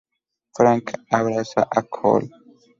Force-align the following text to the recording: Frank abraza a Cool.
Frank 0.55 0.85
abraza 1.17 1.61
a 1.69 1.81
Cool. 1.93 2.23